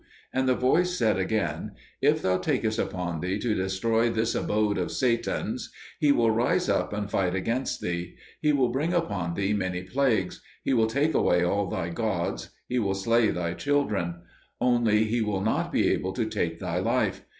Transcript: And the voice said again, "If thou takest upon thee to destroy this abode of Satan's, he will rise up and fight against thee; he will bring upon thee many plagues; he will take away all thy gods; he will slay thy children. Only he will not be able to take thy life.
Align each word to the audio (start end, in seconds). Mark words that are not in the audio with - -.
And 0.33 0.49
the 0.49 0.55
voice 0.55 0.97
said 0.97 1.19
again, 1.19 1.73
"If 2.01 2.23
thou 2.23 2.39
takest 2.39 2.79
upon 2.79 3.19
thee 3.19 3.37
to 3.37 3.53
destroy 3.53 4.09
this 4.09 4.33
abode 4.33 4.79
of 4.79 4.91
Satan's, 4.91 5.71
he 5.99 6.11
will 6.11 6.31
rise 6.31 6.67
up 6.67 6.91
and 6.91 7.07
fight 7.07 7.35
against 7.35 7.81
thee; 7.81 8.15
he 8.41 8.51
will 8.51 8.69
bring 8.69 8.93
upon 8.95 9.35
thee 9.35 9.53
many 9.53 9.83
plagues; 9.83 10.41
he 10.63 10.73
will 10.73 10.87
take 10.87 11.13
away 11.13 11.43
all 11.43 11.69
thy 11.69 11.89
gods; 11.89 12.49
he 12.67 12.79
will 12.79 12.95
slay 12.95 13.29
thy 13.29 13.53
children. 13.53 14.15
Only 14.59 15.03
he 15.03 15.21
will 15.21 15.41
not 15.41 15.71
be 15.71 15.89
able 15.91 16.13
to 16.13 16.25
take 16.25 16.57
thy 16.59 16.79
life. 16.79 17.21